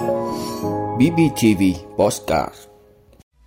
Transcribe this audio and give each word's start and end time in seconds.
BBTV 0.00 1.62
Postcard 1.96 2.54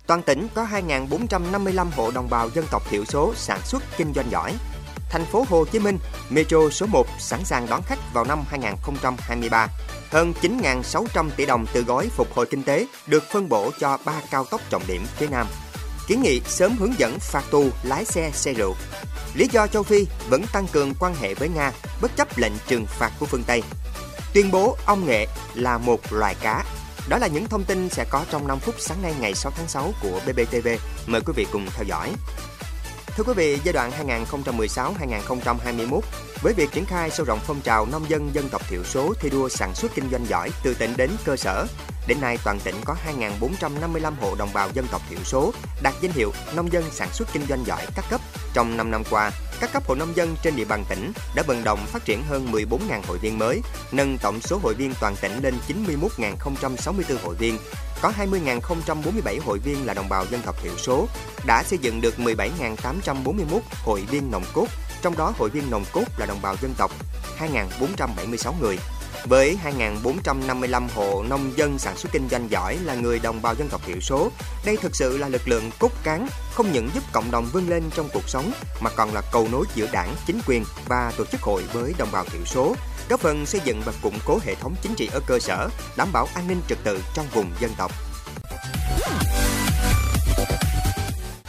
Toàn 0.06 0.22
tỉnh 0.22 0.46
có 0.54 0.66
2.455 0.72 1.86
hộ 1.96 2.10
đồng 2.10 2.30
bào 2.30 2.50
dân 2.50 2.64
tộc 2.70 2.82
thiểu 2.90 3.04
số 3.04 3.32
sản 3.36 3.60
xuất 3.64 3.82
kinh 3.96 4.12
doanh 4.14 4.30
giỏi. 4.30 4.54
Thành 5.10 5.24
phố 5.24 5.44
Hồ 5.48 5.64
Chí 5.64 5.78
Minh, 5.78 5.98
Metro 6.30 6.70
số 6.70 6.86
1 6.86 7.06
sẵn 7.18 7.44
sàng 7.44 7.66
đón 7.70 7.82
khách 7.82 7.98
vào 8.12 8.24
năm 8.24 8.44
2023. 8.48 9.68
Hơn 10.10 10.32
9.600 10.42 11.30
tỷ 11.36 11.46
đồng 11.46 11.66
từ 11.72 11.82
gói 11.82 12.08
phục 12.08 12.34
hồi 12.34 12.46
kinh 12.46 12.62
tế 12.62 12.86
được 13.06 13.22
phân 13.22 13.48
bổ 13.48 13.70
cho 13.80 13.98
3 14.04 14.12
cao 14.30 14.44
tốc 14.44 14.60
trọng 14.70 14.82
điểm 14.88 15.02
phía 15.16 15.26
Nam. 15.30 15.46
Kiến 16.06 16.22
nghị 16.22 16.40
sớm 16.40 16.76
hướng 16.78 16.98
dẫn 16.98 17.18
phạt 17.18 17.44
tù 17.50 17.68
lái 17.82 18.04
xe 18.04 18.30
xe 18.30 18.52
rượu. 18.52 18.74
Lý 19.34 19.48
do 19.52 19.66
châu 19.66 19.82
Phi 19.82 20.06
vẫn 20.28 20.42
tăng 20.52 20.66
cường 20.66 20.94
quan 21.00 21.14
hệ 21.14 21.34
với 21.34 21.48
Nga 21.48 21.72
bất 22.02 22.16
chấp 22.16 22.38
lệnh 22.38 22.52
trừng 22.66 22.86
phạt 22.86 23.10
của 23.20 23.26
phương 23.26 23.44
Tây. 23.46 23.62
Tuyên 24.34 24.50
bố 24.50 24.76
ong 24.86 25.06
nghệ 25.06 25.26
là 25.54 25.78
một 25.78 26.00
loài 26.10 26.34
cá. 26.42 26.64
Đó 27.08 27.18
là 27.18 27.26
những 27.26 27.46
thông 27.46 27.64
tin 27.64 27.88
sẽ 27.88 28.04
có 28.10 28.24
trong 28.30 28.48
5 28.48 28.58
phút 28.58 28.74
sáng 28.78 29.02
nay 29.02 29.14
ngày 29.20 29.34
6 29.34 29.52
tháng 29.56 29.68
6 29.68 29.92
của 30.02 30.20
BBTV. 30.26 30.68
Mời 31.06 31.20
quý 31.20 31.32
vị 31.36 31.46
cùng 31.52 31.66
theo 31.76 31.84
dõi. 31.84 32.12
Thưa 33.16 33.24
quý 33.24 33.32
vị, 33.36 33.58
giai 33.64 33.72
đoạn 33.72 33.90
2016-2021, 35.86 36.00
với 36.42 36.52
việc 36.52 36.72
triển 36.72 36.84
khai 36.84 37.10
sâu 37.10 37.26
rộng 37.26 37.38
phong 37.46 37.60
trào 37.60 37.86
nông 37.86 38.10
dân 38.10 38.30
dân 38.34 38.48
tộc 38.48 38.68
thiểu 38.68 38.84
số 38.84 39.14
thi 39.20 39.30
đua 39.30 39.48
sản 39.48 39.74
xuất 39.74 39.94
kinh 39.94 40.10
doanh 40.10 40.26
giỏi 40.28 40.50
từ 40.64 40.74
tỉnh 40.74 40.94
đến 40.96 41.10
cơ 41.24 41.36
sở, 41.36 41.66
đến 42.06 42.20
nay 42.20 42.38
toàn 42.44 42.60
tỉnh 42.64 42.76
có 42.84 42.96
2.455 43.40 44.12
hộ 44.20 44.34
đồng 44.34 44.52
bào 44.54 44.68
dân 44.72 44.86
tộc 44.90 45.02
thiểu 45.10 45.18
số 45.24 45.52
đạt 45.82 45.94
danh 46.00 46.12
hiệu 46.12 46.32
nông 46.54 46.72
dân 46.72 46.84
sản 46.92 47.08
xuất 47.12 47.28
kinh 47.32 47.46
doanh 47.48 47.66
giỏi 47.66 47.86
các 47.96 48.04
cấp. 48.10 48.20
Trong 48.54 48.76
5 48.76 48.90
năm 48.90 49.02
qua, 49.10 49.30
các 49.60 49.72
cấp 49.72 49.82
hội 49.86 49.96
nông 49.96 50.16
dân 50.16 50.36
trên 50.42 50.56
địa 50.56 50.64
bàn 50.64 50.84
tỉnh 50.88 51.12
đã 51.34 51.42
vận 51.46 51.64
động 51.64 51.78
phát 51.86 52.04
triển 52.04 52.22
hơn 52.22 52.52
14.000 52.52 53.02
hội 53.06 53.18
viên 53.18 53.38
mới, 53.38 53.60
nâng 53.92 54.18
tổng 54.18 54.40
số 54.40 54.58
hội 54.62 54.74
viên 54.74 54.94
toàn 55.00 55.16
tỉnh 55.20 55.40
lên 55.42 55.54
91.064 55.68 57.16
hội 57.24 57.34
viên, 57.34 57.58
có 58.02 58.12
20.047 58.18 59.40
hội 59.40 59.58
viên 59.58 59.86
là 59.86 59.94
đồng 59.94 60.08
bào 60.08 60.26
dân 60.30 60.40
tộc 60.46 60.56
thiểu 60.62 60.76
số, 60.78 61.08
đã 61.46 61.62
xây 61.62 61.78
dựng 61.78 62.00
được 62.00 62.14
17.841 62.18 63.60
hội 63.84 64.00
viên 64.10 64.30
nòng 64.30 64.44
cốt, 64.52 64.66
trong 65.02 65.16
đó 65.16 65.32
hội 65.38 65.50
viên 65.50 65.70
nòng 65.70 65.84
cốt 65.92 66.04
là 66.16 66.26
đồng 66.26 66.42
bào 66.42 66.56
dân 66.62 66.74
tộc 66.78 66.90
2.476 67.38 68.52
người. 68.60 68.78
Với 69.24 69.58
2.455 69.64 70.88
hộ 70.94 71.24
nông 71.30 71.52
dân 71.56 71.78
sản 71.78 71.96
xuất 71.96 72.12
kinh 72.12 72.28
doanh 72.30 72.50
giỏi 72.50 72.78
là 72.84 72.94
người 72.94 73.18
đồng 73.18 73.42
bào 73.42 73.54
dân 73.54 73.68
tộc 73.68 73.80
thiểu 73.86 74.00
số, 74.00 74.30
đây 74.64 74.76
thực 74.76 74.96
sự 74.96 75.18
là 75.18 75.28
lực 75.28 75.48
lượng 75.48 75.70
cốt 75.78 75.90
cán, 76.04 76.26
không 76.54 76.72
những 76.72 76.88
giúp 76.94 77.02
cộng 77.12 77.30
đồng 77.30 77.46
vươn 77.52 77.68
lên 77.68 77.82
trong 77.94 78.08
cuộc 78.12 78.28
sống 78.28 78.52
mà 78.80 78.90
còn 78.90 79.14
là 79.14 79.22
cầu 79.32 79.48
nối 79.52 79.64
giữa 79.74 79.86
đảng, 79.92 80.14
chính 80.26 80.40
quyền 80.46 80.64
và 80.88 81.12
tổ 81.16 81.24
chức 81.24 81.42
hội 81.42 81.62
với 81.72 81.94
đồng 81.98 82.08
bào 82.12 82.24
thiểu 82.24 82.44
số, 82.46 82.74
góp 83.08 83.20
phần 83.20 83.46
xây 83.46 83.60
dựng 83.64 83.82
và 83.84 83.92
củng 84.02 84.18
cố 84.24 84.38
hệ 84.44 84.54
thống 84.54 84.74
chính 84.82 84.94
trị 84.94 85.08
ở 85.12 85.20
cơ 85.26 85.38
sở, 85.38 85.68
đảm 85.96 86.08
bảo 86.12 86.28
an 86.34 86.48
ninh 86.48 86.60
trật 86.68 86.78
tự 86.84 87.02
trong 87.14 87.26
vùng 87.34 87.50
dân 87.60 87.70
tộc. 87.78 87.92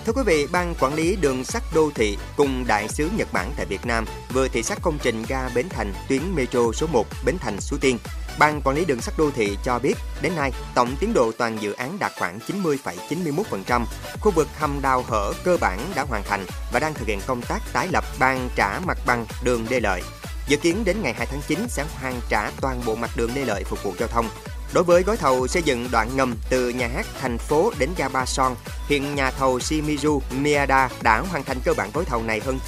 Thưa 0.05 0.13
quý 0.13 0.21
vị, 0.25 0.47
Ban 0.51 0.75
Quản 0.79 0.93
lý 0.93 1.15
Đường 1.15 1.43
sắt 1.43 1.63
Đô 1.75 1.91
thị 1.95 2.17
cùng 2.37 2.65
Đại 2.67 2.87
sứ 2.87 3.09
Nhật 3.17 3.33
Bản 3.33 3.51
tại 3.57 3.65
Việt 3.65 3.85
Nam 3.85 4.05
vừa 4.33 4.47
thị 4.47 4.63
sát 4.63 4.79
công 4.81 4.97
trình 5.01 5.23
ga 5.27 5.49
Bến 5.55 5.69
Thành 5.69 5.93
tuyến 6.09 6.21
Metro 6.35 6.59
số 6.73 6.87
1 6.87 7.05
Bến 7.25 7.37
Thành 7.39 7.61
Suối 7.61 7.79
Tiên. 7.79 7.97
Ban 8.39 8.61
Quản 8.61 8.75
lý 8.75 8.85
Đường 8.85 9.01
sắt 9.01 9.13
Đô 9.17 9.31
thị 9.31 9.57
cho 9.63 9.79
biết, 9.79 9.93
đến 10.21 10.35
nay, 10.35 10.51
tổng 10.75 10.95
tiến 10.99 11.13
độ 11.13 11.31
toàn 11.37 11.57
dự 11.61 11.73
án 11.73 11.99
đạt 11.99 12.11
khoảng 12.19 12.39
90,91%. 12.47 13.85
Khu 14.21 14.31
vực 14.31 14.47
hầm 14.57 14.79
đào 14.81 15.03
hở 15.07 15.33
cơ 15.43 15.57
bản 15.61 15.79
đã 15.95 16.03
hoàn 16.03 16.23
thành 16.23 16.45
và 16.73 16.79
đang 16.79 16.93
thực 16.93 17.07
hiện 17.07 17.19
công 17.27 17.41
tác 17.41 17.59
tái 17.73 17.87
lập 17.91 18.03
ban 18.19 18.49
trả 18.55 18.79
mặt 18.85 18.97
bằng 19.05 19.25
đường 19.43 19.65
đê 19.69 19.79
Lợi. 19.79 20.01
Dự 20.47 20.57
kiến 20.57 20.83
đến 20.85 20.97
ngày 21.01 21.13
2 21.13 21.27
tháng 21.31 21.41
9 21.47 21.59
sẽ 21.69 21.85
hoàn 22.01 22.21
trả 22.29 22.51
toàn 22.61 22.81
bộ 22.85 22.95
mặt 22.95 23.09
đường 23.15 23.31
Lê 23.35 23.45
Lợi 23.45 23.63
phục 23.63 23.83
vụ 23.83 23.93
giao 23.99 24.07
thông. 24.07 24.29
Đối 24.75 24.83
với 24.83 25.03
gói 25.03 25.17
thầu 25.17 25.47
xây 25.47 25.63
dựng 25.63 25.87
đoạn 25.91 26.09
ngầm 26.15 26.35
từ 26.49 26.69
nhà 26.69 26.87
hát 26.87 27.05
thành 27.21 27.37
phố 27.37 27.71
đến 27.79 27.89
ga 27.97 28.09
Ba 28.09 28.25
Son, 28.25 28.55
hiện 28.87 29.15
nhà 29.15 29.31
thầu 29.31 29.57
Shimizu 29.57 30.19
Miada 30.39 30.89
đã 31.01 31.19
hoàn 31.19 31.43
thành 31.43 31.57
cơ 31.65 31.73
bản 31.77 31.89
gói 31.93 32.05
thầu 32.05 32.23
này 32.23 32.41
hơn 32.45 32.59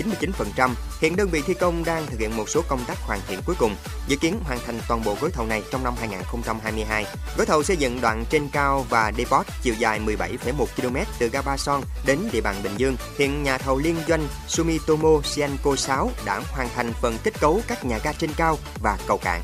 99%. 0.57 0.69
Hiện 1.01 1.15
đơn 1.15 1.29
vị 1.29 1.41
thi 1.47 1.53
công 1.53 1.83
đang 1.85 2.05
thực 2.05 2.19
hiện 2.19 2.37
một 2.37 2.49
số 2.49 2.61
công 2.67 2.85
tác 2.87 2.97
hoàn 3.01 3.19
thiện 3.27 3.39
cuối 3.45 3.55
cùng, 3.59 3.75
dự 4.07 4.15
kiến 4.15 4.39
hoàn 4.43 4.59
thành 4.65 4.79
toàn 4.87 5.03
bộ 5.03 5.17
gói 5.21 5.31
thầu 5.31 5.45
này 5.45 5.63
trong 5.71 5.83
năm 5.83 5.93
2022. 5.99 7.05
Gói 7.37 7.45
thầu 7.45 7.63
xây 7.63 7.77
dựng 7.77 8.01
đoạn 8.01 8.25
trên 8.29 8.49
cao 8.49 8.85
và 8.89 9.11
depot 9.17 9.45
chiều 9.61 9.73
dài 9.79 9.99
17,1 9.99 10.65
km 10.75 10.97
từ 11.19 11.29
ga 11.29 11.41
Ba 11.41 11.57
Son 11.57 11.81
đến 12.05 12.19
địa 12.31 12.41
bàn 12.41 12.55
Bình 12.63 12.73
Dương. 12.77 12.95
Hiện 13.17 13.43
nhà 13.43 13.57
thầu 13.57 13.77
liên 13.77 13.95
doanh 14.07 14.27
Sumitomo 14.47 15.21
Sianco 15.23 15.75
6 15.75 16.11
đã 16.25 16.41
hoàn 16.51 16.69
thành 16.75 16.93
phần 17.01 17.17
kết 17.23 17.39
cấu 17.39 17.61
các 17.67 17.85
nhà 17.85 17.99
ga 18.03 18.13
trên 18.13 18.29
cao 18.37 18.57
và 18.81 18.97
cầu 19.07 19.17
cạn. 19.17 19.41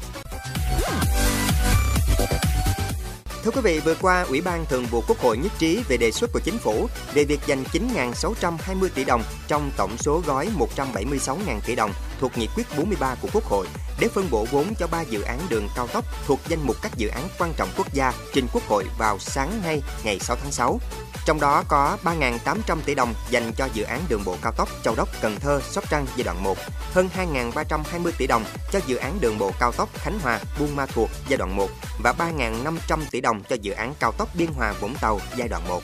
Thưa 3.44 3.52
quý 3.52 3.62
vị, 3.64 3.80
vừa 3.80 3.96
qua, 4.02 4.26
Ủy 4.30 4.42
ban 4.42 4.66
Thường 4.66 4.86
vụ 4.86 5.04
Quốc 5.08 5.20
hội 5.20 5.38
nhất 5.38 5.52
trí 5.60 5.80
về 5.88 5.98
đề 5.98 6.12
xuất 6.12 6.30
của 6.34 6.40
chính 6.40 6.58
phủ 6.58 6.88
về 7.14 7.24
việc 7.24 7.40
dành 7.48 7.64
9.620 7.74 8.88
tỷ 8.96 9.04
đồng 9.04 9.24
trong 9.48 9.72
tổng 9.78 9.98
số 9.98 10.22
gói 10.28 10.50
176.000 10.78 11.60
tỷ 11.66 11.76
đồng 11.76 11.92
thuộc 12.20 12.38
nghị 12.38 12.48
quyết 12.56 12.64
43 12.78 13.16
của 13.22 13.28
Quốc 13.34 13.44
hội 13.44 13.68
để 14.00 14.08
phân 14.08 14.30
bổ 14.32 14.46
vốn 14.52 14.74
cho 14.80 14.88
3 14.88 15.02
dự 15.02 15.22
án 15.22 15.40
đường 15.50 15.68
cao 15.76 15.88
tốc 15.88 16.06
thuộc 16.26 16.40
danh 16.48 16.60
mục 16.64 16.76
các 16.82 16.98
dự 16.98 17.08
án 17.08 17.28
quan 17.40 17.54
trọng 17.58 17.70
quốc 17.78 17.94
gia 17.94 18.14
trình 18.34 18.48
Quốc 18.54 18.64
hội 18.68 18.86
vào 18.98 19.20
sáng 19.20 19.62
nay 19.64 19.82
ngày 20.04 20.20
6 20.20 20.38
tháng 20.42 20.52
6. 20.52 20.80
Trong 21.26 21.40
đó 21.40 21.64
có 21.68 21.98
3.800 22.04 22.78
tỷ 22.86 22.96
đồng 22.96 23.14
dành 23.30 23.54
cho 23.54 23.70
dự 23.74 23.84
án 23.84 24.02
đường 24.10 24.24
bộ 24.26 24.38
cao 24.42 24.52
tốc 24.58 24.70
Châu 24.84 24.96
Đốc 24.96 25.10
Cần 25.22 25.36
Thơ 25.40 25.62
Sóc 25.72 25.84
Trăng 25.90 26.06
giai 26.16 26.24
đoạn 26.24 26.44
1, 26.44 26.58
hơn 26.94 27.10
2.320 27.18 28.12
tỷ 28.18 28.28
đồng 28.28 28.46
cho 28.72 28.80
dự 28.88 28.96
án 28.96 29.18
đường 29.22 29.38
bộ 29.38 29.52
cao 29.60 29.72
tốc 29.72 29.90
Khánh 29.94 30.20
Hòa 30.20 30.40
Buôn 30.60 30.76
Ma 30.76 30.86
Thuột 30.86 31.10
giai 31.28 31.38
đoạn 31.38 31.56
1 31.56 31.68
và 32.04 32.14
3.500 32.18 33.00
tỷ 33.12 33.22
đồng 33.22 33.42
cho 33.50 33.56
dự 33.62 33.72
án 33.72 33.94
cao 34.00 34.12
tốc 34.12 34.30
Biên 34.36 34.48
Hòa 34.54 34.74
Vũng 34.82 34.96
Tàu 35.02 35.20
giai 35.36 35.48
đoạn 35.48 35.68
1. 35.68 35.82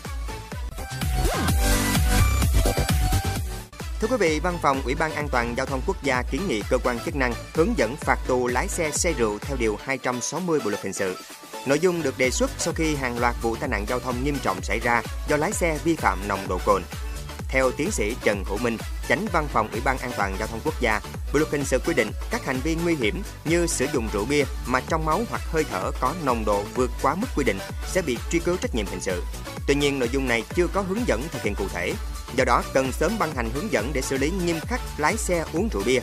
Thưa 4.01 4.07
quý 4.07 4.17
vị, 4.19 4.39
Văn 4.39 4.57
phòng 4.61 4.81
Ủy 4.85 4.95
ban 4.95 5.11
An 5.11 5.27
toàn 5.31 5.53
Giao 5.57 5.65
thông 5.65 5.81
Quốc 5.87 6.03
gia 6.03 6.21
kiến 6.21 6.41
nghị 6.47 6.61
cơ 6.69 6.77
quan 6.83 6.99
chức 7.05 7.15
năng 7.15 7.33
hướng 7.53 7.77
dẫn 7.77 7.95
phạt 7.95 8.19
tù 8.27 8.47
lái 8.47 8.67
xe 8.67 8.91
say 8.91 9.13
rượu 9.13 9.39
theo 9.41 9.57
Điều 9.59 9.77
260 9.83 10.59
Bộ 10.63 10.69
Luật 10.69 10.83
Hình 10.83 10.93
sự. 10.93 11.17
Nội 11.65 11.79
dung 11.79 12.03
được 12.03 12.17
đề 12.17 12.29
xuất 12.29 12.51
sau 12.57 12.73
khi 12.73 12.95
hàng 12.95 13.19
loạt 13.19 13.35
vụ 13.41 13.55
tai 13.55 13.69
nạn 13.69 13.85
giao 13.87 13.99
thông 13.99 14.23
nghiêm 14.23 14.37
trọng 14.43 14.61
xảy 14.61 14.79
ra 14.79 15.01
do 15.29 15.37
lái 15.37 15.51
xe 15.51 15.79
vi 15.83 15.95
phạm 15.95 16.27
nồng 16.27 16.47
độ 16.47 16.59
cồn. 16.65 16.81
Theo 17.49 17.71
tiến 17.71 17.91
sĩ 17.91 18.15
Trần 18.23 18.43
Hữu 18.45 18.57
Minh, 18.57 18.77
Chánh 19.09 19.25
Văn 19.33 19.47
phòng 19.53 19.69
Ủy 19.71 19.81
ban 19.85 19.97
An 19.97 20.11
toàn 20.17 20.35
Giao 20.39 20.47
thông 20.47 20.59
Quốc 20.63 20.81
gia, 20.81 20.99
Bộ 21.33 21.39
luật 21.39 21.51
hình 21.51 21.66
sự 21.66 21.79
quy 21.85 21.93
định 21.93 22.11
các 22.31 22.45
hành 22.45 22.59
vi 22.63 22.75
nguy 22.83 22.95
hiểm 22.95 23.21
như 23.45 23.67
sử 23.67 23.85
dụng 23.93 24.07
rượu 24.13 24.25
bia 24.25 24.43
mà 24.67 24.79
trong 24.87 25.05
máu 25.05 25.21
hoặc 25.29 25.41
hơi 25.51 25.63
thở 25.71 25.91
có 25.99 26.13
nồng 26.25 26.45
độ 26.45 26.63
vượt 26.75 26.91
quá 27.01 27.16
mức 27.16 27.27
quy 27.35 27.43
định 27.43 27.57
sẽ 27.87 28.01
bị 28.01 28.17
truy 28.31 28.39
cứu 28.39 28.57
trách 28.61 28.75
nhiệm 28.75 28.85
hình 28.85 29.01
sự. 29.01 29.23
Tuy 29.69 29.75
nhiên, 29.75 30.00
nội 30.00 30.09
dung 30.12 30.28
này 30.28 30.44
chưa 30.56 30.68
có 30.68 30.81
hướng 30.81 31.07
dẫn 31.07 31.24
thực 31.31 31.41
hiện 31.41 31.56
cụ 31.56 31.68
thể. 31.74 31.94
Do 32.35 32.46
đó, 32.46 32.63
cần 32.74 32.91
sớm 32.91 33.12
ban 33.19 33.35
hành 33.35 33.50
hướng 33.53 33.72
dẫn 33.72 33.91
để 33.94 34.02
xử 34.02 34.18
lý 34.18 34.31
nghiêm 34.46 34.59
khắc 34.59 34.81
lái 34.97 35.18
xe 35.18 35.46
uống 35.53 35.69
rượu 35.74 35.84
bia. 35.85 36.00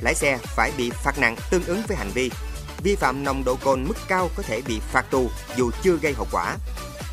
Lái 0.00 0.14
xe 0.14 0.38
phải 0.42 0.72
bị 0.78 0.90
phạt 0.90 1.18
nặng 1.18 1.36
tương 1.50 1.64
ứng 1.64 1.82
với 1.88 1.96
hành 1.96 2.10
vi. 2.14 2.30
Vi 2.82 2.96
phạm 2.96 3.24
nồng 3.24 3.44
độ 3.44 3.56
cồn 3.64 3.84
mức 3.84 3.94
cao 4.08 4.30
có 4.36 4.42
thể 4.42 4.62
bị 4.68 4.80
phạt 4.92 5.10
tù 5.10 5.30
dù 5.56 5.70
chưa 5.82 5.96
gây 6.02 6.12
hậu 6.12 6.26
quả. 6.32 6.56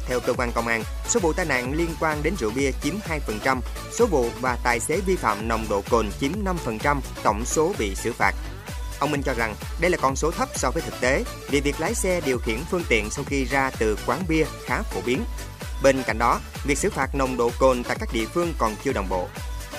Theo 0.08 0.19
cơ 0.19 0.34
quan 0.38 0.52
công 0.52 0.68
an, 0.68 0.84
số 1.08 1.19
vụ 1.19 1.34
tai 1.34 1.46
nạn 1.46 1.74
liên 1.74 1.90
quan 2.00 2.24
đến 2.24 2.34
rượu 2.40 2.52
bia 2.56 2.72
chiếm 2.84 2.94
2%, 3.44 3.59
số 3.92 4.06
vụ 4.06 4.30
và 4.42 4.58
tài 4.63 4.80
xế 4.80 5.00
vi 5.06 5.16
phạm 5.16 5.47
nồng 5.47 5.66
độ 5.69 5.84
cồn 5.90 6.09
chiếm 6.19 6.31
5% 6.84 7.00
tổng 7.24 7.46
số 7.46 7.74
bị 7.80 7.96
xử 7.96 8.13
phạt. 8.13 8.34
Ông 9.00 9.12
Minh 9.12 9.22
cho 9.24 9.34
rằng 9.34 9.56
đây 9.81 9.92
là 9.92 9.97
con 10.02 10.16
số 10.16 10.31
thấp 10.31 10.50
so 10.56 10.72
với 10.72 10.84
thực 10.84 11.02
tế 11.02 11.24
vì 11.50 11.62
việc 11.62 11.80
lái 11.80 11.96
xe 11.96 12.22
điều 12.25 12.38
khiển 12.38 12.59
phương 12.72 12.84
tiện 12.90 13.09
sau 13.09 13.25
khi 13.28 13.46
ra 13.46 13.72
từ 13.80 13.97
quán 14.06 14.24
bia 14.28 14.46
khá 14.66 14.81
phổ 14.81 15.02
biến. 15.06 15.24
Bên 15.83 16.03
cạnh 16.03 16.17
đó, 16.17 16.39
việc 16.63 16.77
xử 16.77 16.89
phạt 16.89 17.16
nồng 17.16 17.38
độ 17.38 17.51
cồn 17.59 17.83
tại 17.83 17.97
các 17.99 18.09
địa 18.13 18.25
phương 18.25 18.53
còn 18.57 18.75
chưa 18.83 18.94
đồng 18.94 19.09
bộ. 19.09 19.27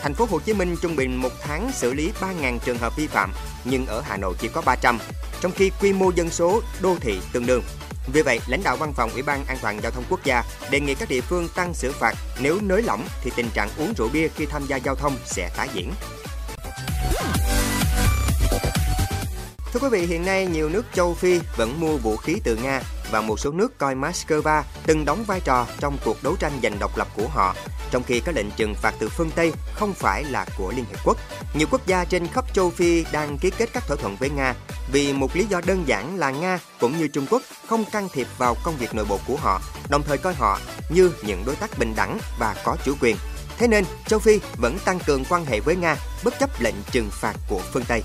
Thành 0.03 0.15
phố 0.15 0.27
Hồ 0.31 0.41
Chí 0.41 0.53
Minh 0.53 0.77
trung 0.83 0.97
bình 0.97 1.17
một 1.17 1.33
tháng 1.43 1.71
xử 1.75 1.95
lý 1.95 2.13
3.000 2.21 2.59
trường 2.59 2.79
hợp 2.79 2.97
vi 2.97 3.07
phạm, 3.07 3.33
nhưng 3.65 3.87
ở 3.87 4.01
Hà 4.01 4.17
Nội 4.17 4.35
chỉ 4.39 4.49
có 4.49 4.63
300, 4.67 4.99
trong 5.41 5.53
khi 5.53 5.71
quy 5.81 5.93
mô 5.93 6.11
dân 6.11 6.31
số 6.31 6.63
đô 6.81 6.97
thị 7.01 7.21
tương 7.33 7.47
đương. 7.47 7.63
Vì 8.13 8.23
vậy, 8.23 8.41
lãnh 8.47 8.63
đạo 8.63 8.77
văn 8.77 8.93
phòng 8.97 9.11
Ủy 9.11 9.23
ban 9.23 9.45
An 9.45 9.59
toàn 9.63 9.81
giao 9.83 9.93
thông 9.93 10.05
quốc 10.11 10.25
gia 10.25 10.43
đề 10.71 10.81
nghị 10.81 10.95
các 10.95 11.09
địa 11.09 11.21
phương 11.21 11.49
tăng 11.55 11.75
xử 11.75 11.93
phạt 11.93 12.15
nếu 12.41 12.59
nới 12.63 12.83
lỏng 12.83 13.05
thì 13.23 13.31
tình 13.37 13.49
trạng 13.55 13.69
uống 13.79 13.95
rượu 13.97 14.09
bia 14.13 14.29
khi 14.29 14.47
tham 14.47 14.67
gia 14.67 14.77
giao 14.77 14.95
thông 14.95 15.17
sẽ 15.25 15.51
tái 15.57 15.69
diễn. 15.75 15.93
Thưa 19.73 19.81
quý 19.81 19.89
vị, 19.89 20.07
hiện 20.07 20.25
nay 20.25 20.47
nhiều 20.47 20.69
nước 20.69 20.85
châu 20.95 21.15
Phi 21.15 21.41
vẫn 21.57 21.81
mua 21.81 21.97
vũ 21.97 22.17
khí 22.17 22.37
từ 22.45 22.57
Nga 22.57 22.83
và 23.15 23.21
một 23.21 23.41
số 23.41 23.53
nước 23.53 23.79
coi 23.79 23.95
Moscow 23.95 24.63
từng 24.87 25.05
đóng 25.05 25.25
vai 25.25 25.41
trò 25.41 25.67
trong 25.81 25.99
cuộc 26.05 26.23
đấu 26.23 26.37
tranh 26.37 26.53
giành 26.63 26.79
độc 26.79 26.99
lập 26.99 27.09
của 27.17 27.29
họ, 27.29 27.55
trong 27.91 28.03
khi 28.03 28.21
các 28.21 28.35
lệnh 28.35 28.51
trừng 28.51 28.75
phạt 28.75 28.95
từ 28.99 29.09
phương 29.09 29.31
Tây 29.31 29.53
không 29.75 29.95
phải 29.95 30.25
là 30.25 30.47
của 30.59 30.73
Liên 30.77 30.85
Hiệp 30.85 30.99
Quốc. 31.05 31.17
Nhiều 31.55 31.69
quốc 31.71 31.87
gia 31.87 32.05
trên 32.05 32.27
khắp 32.27 32.55
châu 32.55 32.71
Phi 32.71 33.05
đang 33.13 33.39
ký 33.39 33.51
kết 33.51 33.69
các 33.73 33.87
thỏa 33.87 33.97
thuận 33.97 34.17
với 34.17 34.31
Nga 34.31 34.55
vì 34.93 35.13
một 35.13 35.37
lý 35.37 35.45
do 35.45 35.61
đơn 35.67 35.83
giản 35.87 36.17
là 36.17 36.31
Nga 36.31 36.59
cũng 36.81 36.99
như 36.99 37.09
Trung 37.09 37.27
Quốc 37.31 37.43
không 37.69 37.85
can 37.85 38.09
thiệp 38.13 38.27
vào 38.39 38.57
công 38.65 38.77
việc 38.77 38.95
nội 38.95 39.05
bộ 39.09 39.19
của 39.27 39.37
họ, 39.37 39.61
đồng 39.89 40.03
thời 40.03 40.19
coi 40.19 40.35
họ 40.35 40.61
như 40.89 41.13
những 41.23 41.43
đối 41.47 41.57
tác 41.57 41.79
bình 41.79 41.93
đẳng 41.97 42.19
và 42.39 42.57
có 42.65 42.77
chủ 42.85 42.95
quyền. 43.01 43.17
Thế 43.59 43.69
nên, 43.69 43.85
châu 44.07 44.19
Phi 44.19 44.41
vẫn 44.57 44.79
tăng 44.85 44.99
cường 45.07 45.25
quan 45.25 45.45
hệ 45.45 45.61
với 45.61 45.77
Nga 45.77 45.97
bất 46.25 46.39
chấp 46.39 46.61
lệnh 46.61 46.77
trừng 46.91 47.09
phạt 47.13 47.35
của 47.49 47.61
phương 47.73 47.85
Tây. 47.89 48.03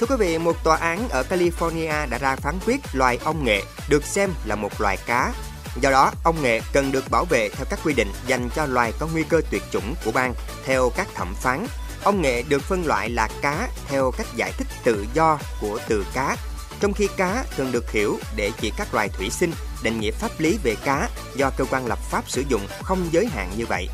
Thưa 0.00 0.06
quý 0.06 0.16
vị, 0.18 0.38
một 0.38 0.64
tòa 0.64 0.76
án 0.76 1.08
ở 1.08 1.24
California 1.30 2.08
đã 2.08 2.18
ra 2.18 2.36
phán 2.36 2.58
quyết 2.66 2.80
loài 2.92 3.18
ong 3.24 3.44
nghệ 3.44 3.62
được 3.88 4.04
xem 4.04 4.30
là 4.44 4.54
một 4.54 4.80
loài 4.80 4.98
cá. 5.06 5.32
Do 5.80 5.90
đó, 5.90 6.12
ong 6.24 6.42
nghệ 6.42 6.60
cần 6.72 6.92
được 6.92 7.10
bảo 7.10 7.24
vệ 7.24 7.48
theo 7.48 7.66
các 7.70 7.78
quy 7.84 7.94
định 7.94 8.12
dành 8.26 8.48
cho 8.56 8.66
loài 8.66 8.92
có 8.98 9.06
nguy 9.12 9.22
cơ 9.22 9.40
tuyệt 9.50 9.62
chủng 9.72 9.94
của 10.04 10.12
bang. 10.12 10.34
Theo 10.64 10.90
các 10.96 11.08
thẩm 11.14 11.34
phán, 11.34 11.66
ong 12.04 12.22
nghệ 12.22 12.42
được 12.42 12.62
phân 12.62 12.86
loại 12.86 13.10
là 13.10 13.28
cá 13.42 13.68
theo 13.88 14.10
cách 14.18 14.26
giải 14.36 14.52
thích 14.58 14.66
tự 14.84 15.06
do 15.14 15.38
của 15.60 15.78
từ 15.88 16.06
cá, 16.14 16.36
trong 16.80 16.92
khi 16.92 17.08
cá 17.16 17.44
thường 17.56 17.72
được 17.72 17.90
hiểu 17.90 18.18
để 18.36 18.50
chỉ 18.60 18.72
các 18.76 18.94
loài 18.94 19.08
thủy 19.08 19.30
sinh, 19.30 19.52
định 19.82 20.00
nghĩa 20.00 20.10
pháp 20.10 20.30
lý 20.38 20.58
về 20.62 20.74
cá 20.84 21.08
do 21.36 21.50
cơ 21.56 21.64
quan 21.70 21.86
lập 21.86 21.98
pháp 22.10 22.30
sử 22.30 22.44
dụng 22.48 22.66
không 22.82 23.08
giới 23.10 23.26
hạn 23.26 23.50
như 23.56 23.66
vậy. 23.66 23.88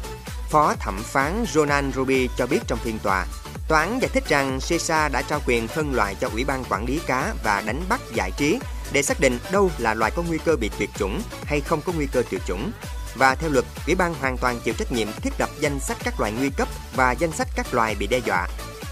Phó 0.50 0.74
thẩm 0.80 1.02
phán 1.02 1.44
Ronan 1.52 1.92
Ruby 1.94 2.28
cho 2.36 2.46
biết 2.46 2.60
trong 2.66 2.78
phiên 2.78 2.98
tòa, 2.98 3.26
Tòa 3.68 3.80
án 3.80 4.02
giải 4.02 4.10
thích 4.14 4.24
rằng 4.28 4.58
CESA 4.68 5.08
đã 5.08 5.22
trao 5.22 5.40
quyền 5.46 5.68
phân 5.68 5.94
loại 5.94 6.16
cho 6.20 6.28
Ủy 6.32 6.44
ban 6.44 6.64
Quản 6.64 6.84
lý 6.84 7.00
cá 7.06 7.34
và 7.44 7.62
đánh 7.66 7.82
bắt 7.88 8.00
giải 8.14 8.30
trí 8.36 8.58
để 8.92 9.02
xác 9.02 9.20
định 9.20 9.38
đâu 9.52 9.70
là 9.78 9.94
loài 9.94 10.10
có 10.16 10.22
nguy 10.22 10.38
cơ 10.44 10.56
bị 10.56 10.70
tuyệt 10.78 10.90
chủng 10.98 11.22
hay 11.44 11.60
không 11.60 11.80
có 11.86 11.92
nguy 11.96 12.06
cơ 12.12 12.22
tuyệt 12.30 12.40
chủng. 12.46 12.70
Và 13.14 13.34
theo 13.34 13.50
luật, 13.50 13.64
Ủy 13.86 13.94
ban 13.94 14.14
hoàn 14.14 14.36
toàn 14.36 14.60
chịu 14.64 14.74
trách 14.78 14.92
nhiệm 14.92 15.08
thiết 15.12 15.32
lập 15.38 15.50
danh 15.60 15.80
sách 15.80 15.96
các 16.04 16.20
loài 16.20 16.32
nguy 16.32 16.50
cấp 16.50 16.68
và 16.96 17.12
danh 17.12 17.32
sách 17.32 17.48
các 17.56 17.74
loài 17.74 17.94
bị 17.94 18.06
đe 18.06 18.18
dọa. 18.18 18.48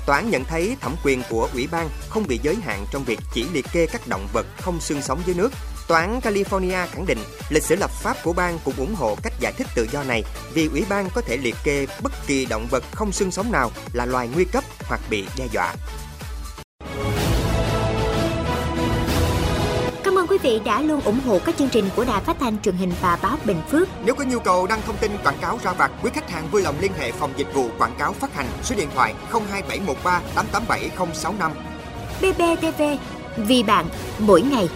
Tòa 0.07 0.17
án 0.17 0.31
nhận 0.31 0.45
thấy 0.45 0.77
thẩm 0.81 0.97
quyền 1.05 1.23
của 1.31 1.49
Ủy 1.55 1.67
ban 1.67 1.89
không 2.09 2.27
bị 2.27 2.41
giới 2.43 2.57
hạn 2.57 2.87
trong 2.91 3.05
việc 3.05 3.19
chỉ 3.35 3.47
liệt 3.53 3.67
kê 3.73 3.87
các 3.87 4.09
động 4.09 4.29
vật 4.33 4.47
không 4.61 4.81
xương 4.81 5.03
sống 5.03 5.23
dưới 5.27 5.35
nước 5.35 5.53
Tòa 5.89 6.01
án 6.01 6.21
California 6.21 6.87
khẳng 6.87 7.07
định 7.07 7.19
lịch 7.49 7.63
sử 7.63 7.77
lập 7.77 7.91
pháp 7.91 8.17
của 8.23 8.33
bang 8.33 8.59
cũng 8.65 8.75
ủng 8.77 8.95
hộ 8.95 9.17
cách 9.23 9.33
giải 9.41 9.53
thích 9.53 9.67
tự 9.75 9.89
do 9.93 10.03
này 10.03 10.25
vì 10.55 10.67
ủy 10.67 10.85
ban 10.89 11.11
có 11.15 11.21
thể 11.21 11.37
liệt 11.37 11.57
kê 11.65 11.87
bất 12.03 12.13
kỳ 12.27 12.45
động 12.45 12.67
vật 12.71 12.85
không 12.93 13.13
xương 13.13 13.31
sống 13.31 13.53
nào 13.53 13.71
là 13.93 14.07
loài 14.07 14.29
nguy 14.35 14.45
cấp 14.45 14.65
hoặc 14.89 15.01
bị 15.11 15.25
đe 15.39 15.47
dọa. 15.53 15.75
Cảm 20.05 20.19
ơn 20.19 20.27
quý 20.27 20.39
vị 20.43 20.61
đã 20.65 20.81
luôn 20.83 21.01
ủng 21.01 21.21
hộ 21.27 21.39
các 21.45 21.55
chương 21.59 21.69
trình 21.69 21.89
của 21.97 22.05
Đài 22.05 22.21
Phát 22.21 22.37
thanh 22.41 22.61
truyền 22.63 22.77
hình 22.77 22.93
và 23.01 23.19
báo 23.23 23.37
Bình 23.45 23.63
Phước. 23.71 23.89
Nếu 24.05 24.15
có 24.15 24.25
nhu 24.25 24.39
cầu 24.39 24.67
đăng 24.67 24.83
thông 24.83 24.97
tin 24.97 25.11
quảng 25.25 25.39
cáo 25.41 25.59
ra 25.65 25.73
vặt, 25.73 25.91
quý 26.03 26.11
khách 26.15 26.31
hàng 26.31 26.49
vui 26.51 26.63
lòng 26.63 26.75
liên 26.81 26.93
hệ 26.99 27.13
phòng 27.13 27.33
dịch 27.37 27.55
vụ 27.55 27.69
quảng 27.79 27.95
cáo 27.99 28.13
phát 28.13 28.35
hành 28.35 28.47
số 28.63 28.77
điện 28.77 28.89
thoại 28.95 29.15
02713 29.33 30.21
887065. 30.35 31.53
BBTV 32.21 32.83
vì 33.37 33.63
bạn 33.63 33.87
mỗi 34.19 34.43
ngày. 34.43 34.69